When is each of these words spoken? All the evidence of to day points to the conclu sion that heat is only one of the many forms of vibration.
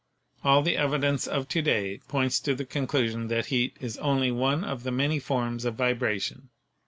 All 0.43 0.63
the 0.63 0.77
evidence 0.77 1.27
of 1.27 1.47
to 1.49 1.61
day 1.61 1.99
points 2.07 2.39
to 2.39 2.55
the 2.55 2.65
conclu 2.65 3.07
sion 3.11 3.27
that 3.27 3.45
heat 3.45 3.77
is 3.79 3.99
only 3.99 4.31
one 4.31 4.63
of 4.63 4.81
the 4.81 4.89
many 4.89 5.19
forms 5.19 5.63
of 5.63 5.75
vibration. 5.75 6.49